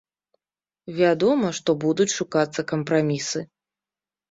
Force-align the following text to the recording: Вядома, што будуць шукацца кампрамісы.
Вядома, 0.99 1.51
што 1.59 1.69
будуць 1.85 2.09
шукацца 2.17 2.67
кампрамісы. 2.75 3.47